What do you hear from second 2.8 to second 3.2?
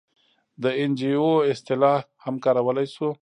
شو.